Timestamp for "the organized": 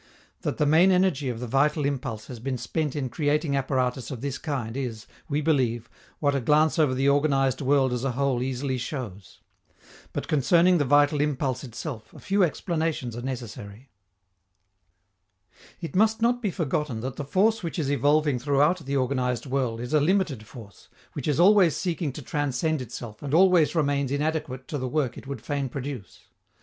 6.95-7.61, 18.79-19.45